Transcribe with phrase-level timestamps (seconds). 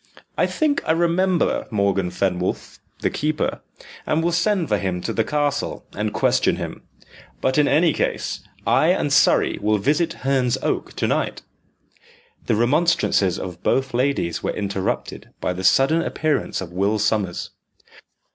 [0.35, 3.61] I think I remember Morgan Fenwolf, the keeper,
[4.07, 6.81] and will send for him to the castle, and question him.
[7.39, 11.43] But in any case, I and Surrey will visit Herne's Oak to night."
[12.47, 17.51] The remonstrances of both ladies were interrupted by the sudden appearance of Will Sommers.